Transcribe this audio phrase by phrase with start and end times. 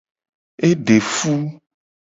[0.67, 1.35] E de fu.